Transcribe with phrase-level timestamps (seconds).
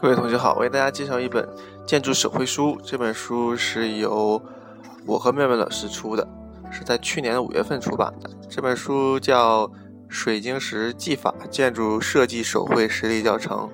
[0.00, 1.44] 各位同学好，为大家介绍一本
[1.84, 2.78] 建筑手绘书。
[2.84, 4.40] 这本书是由
[5.04, 6.24] 我和妙妙老师出的，
[6.70, 8.30] 是在去年的五月份出版的。
[8.48, 9.66] 这本书叫
[10.06, 13.68] 《水晶石技法建筑设计手绘实例教程》，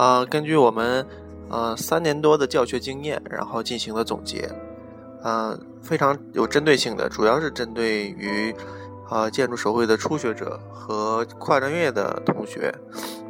[0.00, 1.04] 啊，根据我们
[1.48, 4.48] 呃三年多的教学经验，然后进行了总结，
[5.24, 8.54] 嗯，非常有针对性的，主要是针对于。
[9.08, 12.74] 啊，建筑手绘的初学者和跨专业的同学，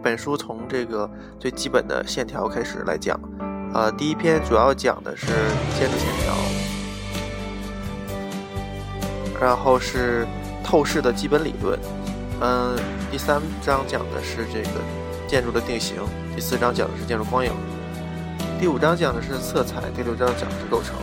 [0.03, 3.21] 本书从这个最基本的线条开始来讲。
[3.75, 5.27] 啊，第一篇主要讲的是
[5.79, 6.35] 建筑线条，
[9.39, 10.27] 然后是
[10.65, 11.79] 透视的基本理论。
[12.41, 12.75] 嗯，
[13.11, 14.81] 第三章讲的是这个
[15.29, 15.97] 建筑的定型，
[16.35, 17.53] 第四章讲的是建筑光影，
[18.59, 20.95] 第五章讲的是色彩，第六章讲的是构成。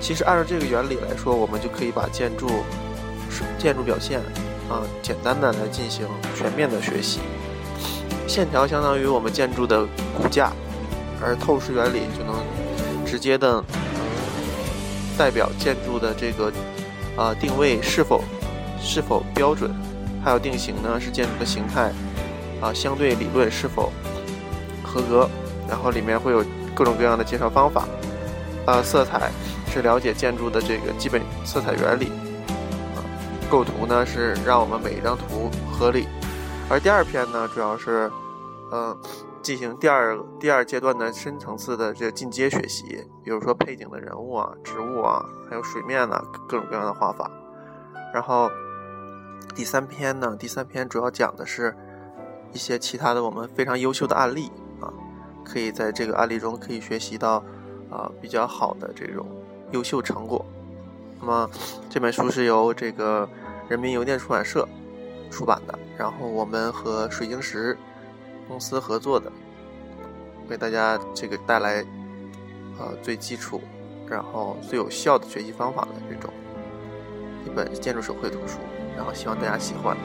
[0.00, 2.48] 其实按照这个原理来说，我们就可以把建筑。
[3.58, 4.20] 建筑表现，
[4.68, 7.20] 啊，简单的来进行全面的学习。
[8.26, 9.84] 线条相当于我们建筑的
[10.16, 10.52] 骨架，
[11.20, 12.34] 而透视原理就能
[13.06, 13.62] 直接的
[15.18, 16.52] 代表建筑的这个
[17.16, 18.22] 啊定位是否
[18.80, 19.70] 是否标准，
[20.24, 21.92] 还有定型呢是建筑的形态
[22.60, 23.92] 啊相对理论是否
[24.82, 25.28] 合格。
[25.68, 26.44] 然后里面会有
[26.74, 27.86] 各种各样的介绍方法。
[28.66, 29.30] 啊，色彩
[29.72, 32.12] 是了解建筑的这个基本色彩原理。
[33.52, 36.08] 构图呢是让我们每一张图合理，
[36.70, 38.10] 而第二篇呢主要是，
[38.72, 38.96] 嗯，
[39.42, 47.30] 进行第二第二阶段的深层次的这个进阶学习，比如说配景的人物啊、植物啊，还有水面呢各种各样的画法。
[48.14, 48.50] 然后
[49.54, 51.76] 第三篇呢，第三篇主要讲的是
[52.54, 54.50] 一些其他的我们非常优秀的案例
[54.80, 54.88] 啊，
[55.44, 57.44] 可以在这个案例中可以学习到
[57.90, 59.26] 啊比较好的这种
[59.72, 60.42] 优秀成果。
[61.20, 61.50] 那么
[61.90, 63.28] 这本书是由这个。
[63.72, 64.68] 人民邮电出版社
[65.30, 67.74] 出版的，然后我们和水晶石
[68.46, 69.32] 公司合作的，
[70.46, 71.82] 为大家这个带来
[72.78, 73.62] 呃最基础，
[74.06, 76.30] 然后最有效的学习方法的这种
[77.46, 78.58] 一本建筑手绘图书，
[78.94, 79.96] 然后希望大家喜欢。